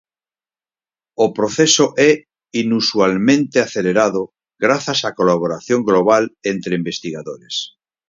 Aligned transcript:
O 1.25 1.27
proceso 1.37 1.85
é 2.09 2.11
inusualmente 2.63 3.57
acelerado 3.65 4.21
grazas 4.63 4.99
á 5.07 5.09
colaboración 5.19 5.79
global 5.89 6.23
entre 6.51 6.71
investigadores. 6.81 7.55